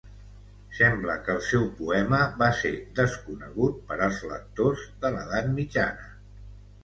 [0.75, 6.09] Sembla que el seu poema va ser desconegut per als lectors de l'edat mitjana.